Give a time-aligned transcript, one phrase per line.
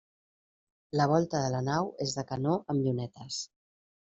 [0.99, 3.45] La volta de la nau és de canó amb llunetes.